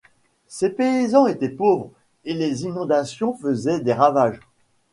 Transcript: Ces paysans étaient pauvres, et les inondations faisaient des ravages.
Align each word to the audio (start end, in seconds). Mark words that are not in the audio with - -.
Ces 0.47 0.71
paysans 0.71 1.27
étaient 1.27 1.47
pauvres, 1.51 1.91
et 2.25 2.33
les 2.33 2.63
inondations 2.63 3.35
faisaient 3.37 3.81
des 3.81 3.93
ravages. 3.93 4.39